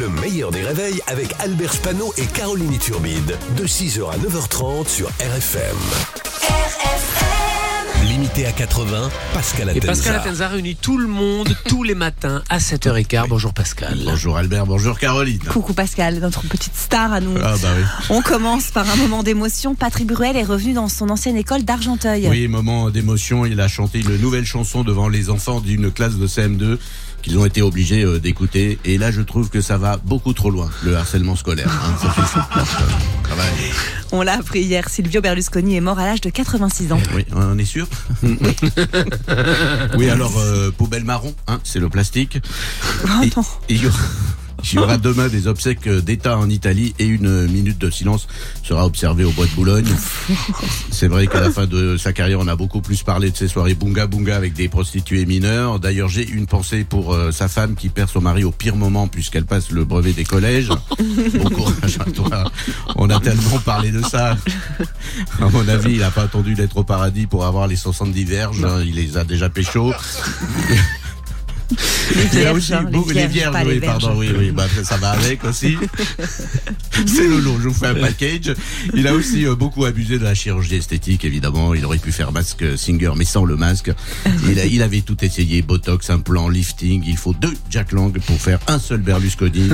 [0.00, 3.38] Le meilleur des réveils avec Albert Spano et Caroline Turbide.
[3.56, 5.76] De 6h à 9h30 sur RFM.
[8.08, 9.86] Limité à 80, Pascal Et Atenza.
[9.86, 13.28] Pascal Atenza réunit tout le monde tous les matins à 7h15.
[13.28, 13.98] Bonjour Pascal.
[14.04, 15.38] Bonjour Albert, bonjour Caroline.
[15.38, 17.36] Coucou Pascal, notre petite star à nous.
[17.42, 17.84] Ah bah oui.
[18.10, 19.74] On commence par un moment d'émotion.
[19.74, 22.28] Patrick Bruel est revenu dans son ancienne école d'Argenteuil.
[22.28, 26.26] Oui, moment d'émotion, il a chanté une nouvelle chanson devant les enfants d'une classe de
[26.26, 26.78] CM2
[27.24, 28.78] qu'ils ont été obligés euh, d'écouter.
[28.84, 31.70] Et là, je trouve que ça va beaucoup trop loin, le harcèlement scolaire.
[31.70, 31.94] hein.
[32.00, 32.48] Ça fait ça.
[32.54, 33.42] Ça va.
[34.12, 37.00] On l'a appris hier, Silvio Berlusconi est mort à l'âge de 86 ans.
[37.14, 37.88] Oui, on est sûr
[39.96, 42.38] Oui, alors, euh, poubelle marron, hein, c'est le plastique.
[43.04, 43.22] Oh non.
[43.68, 43.76] et
[44.72, 48.26] il y aura demain des obsèques d'État en Italie et une minute de silence
[48.62, 49.86] sera observée au Bois de Boulogne.
[50.90, 53.48] C'est vrai qu'à la fin de sa carrière, on a beaucoup plus parlé de ses
[53.48, 55.78] soirées bunga bunga avec des prostituées mineures.
[55.80, 59.06] D'ailleurs, j'ai une pensée pour euh, sa femme qui perd son mari au pire moment
[59.06, 60.70] puisqu'elle passe le brevet des collèges.
[61.34, 62.44] Bon courage à toi.
[62.96, 64.36] On a tellement parlé de ça.
[65.40, 68.64] À mon avis, il n'a pas attendu d'être au paradis pour avoir les 70 verges.
[68.64, 68.82] hein.
[68.84, 69.92] Il les a déjà pécho.
[72.14, 74.28] Les Il y a vierges, aussi hein, beaucoup- les vierges, pas oui, les pardon, oui,
[74.36, 75.76] oui, bah, ça va avec aussi.
[77.06, 78.54] C'est Lolo, je vous fais un package.
[78.94, 81.74] Il a aussi euh, beaucoup abusé de la chirurgie esthétique, évidemment.
[81.74, 83.90] Il aurait pu faire masque singer, mais sans le masque.
[84.48, 87.02] Il, a- il avait tout essayé, botox, implant, lifting.
[87.06, 89.68] Il faut deux Jack Lang pour faire un seul Berlusconi.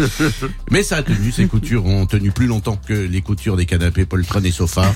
[0.70, 4.06] Mais ça a tenu, ses coutures ont tenu plus longtemps que les coutures des canapés
[4.06, 4.94] poltron et sofas.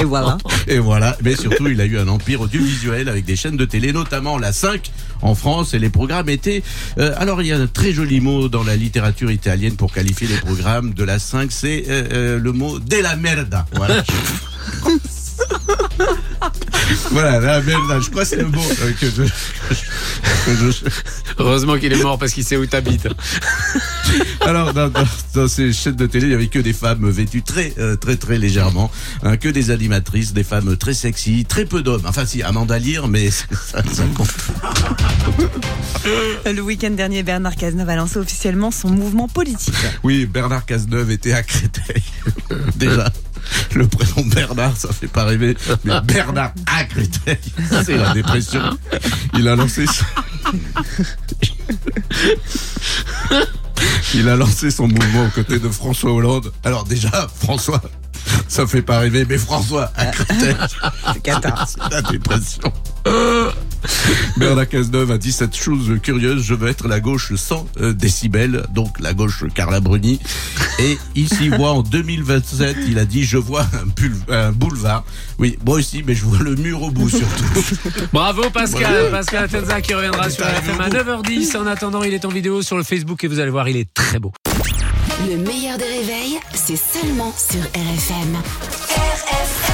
[0.00, 0.38] Et voilà.
[0.66, 3.92] Et voilà, mais surtout il a eu un empire audiovisuel avec des chaînes de télé,
[3.92, 4.90] notamment la 5
[5.24, 6.62] en France, et les programmes étaient...
[6.98, 10.28] euh, alors il y a un très joli mot dans la littérature italienne pour qualifier
[10.28, 13.66] les programmes de la 5, c'est euh, euh, le mot de la merda.
[13.72, 14.04] Voilà.
[17.14, 17.60] voilà,
[18.00, 19.22] je crois que c'est le mot euh, que je...
[19.22, 20.90] que je-
[21.38, 23.08] Heureusement qu'il est mort parce qu'il sait où t'habites.
[24.40, 25.04] Alors, dans, dans-
[25.34, 28.16] dans ces chaînes de télé, il y avait que des femmes vêtues très, euh, très,
[28.16, 28.90] très légèrement,
[29.22, 32.02] hein, que des animatrices, des femmes très sexy, très peu d'hommes.
[32.06, 34.28] Enfin, si, Amanda Lear, mais ça, ça compte.
[36.46, 39.74] Le week-end dernier, Bernard Cazeneuve a lancé officiellement son mouvement politique.
[40.02, 42.02] Oui, Bernard Cazeneuve était à Créteil.
[42.76, 43.10] Déjà,
[43.74, 45.56] le prénom Bernard, ça fait pas rêver.
[45.84, 47.38] Mais Bernard à Créteil,
[47.84, 48.62] c'est la dépression.
[49.36, 49.86] Il a lancé.
[49.86, 50.04] son-
[54.14, 56.52] Il a lancé son mouvement aux côtés de François Hollande.
[56.62, 57.82] Alors déjà, François,
[58.48, 60.54] ça fait pas rêver, mais François à Créteil,
[61.66, 62.72] c'est la dépression.
[64.36, 68.66] Bernard Cazeneuve a dit cette chose curieuse, je veux être la gauche sans euh, décibels,
[68.74, 70.18] donc la gauche Carla Bruni.
[70.80, 73.66] Et il s'y voit en 2027, il a dit je vois
[74.28, 75.04] un, un boulevard.
[75.38, 77.44] Oui, moi aussi, mais je vois le mur au bout surtout.
[78.12, 79.10] Bravo Pascal.
[79.10, 81.56] Pascal Atenza qui reviendra sur RFM à 9h10.
[81.56, 83.92] En attendant, il est en vidéo sur le Facebook et vous allez voir, il est
[83.94, 84.32] très beau.
[85.28, 88.36] Le meilleur des réveils, c'est seulement sur RFM.
[88.90, 89.73] RFM